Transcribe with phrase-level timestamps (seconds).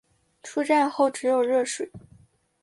[0.41, 1.91] 出站后只有热水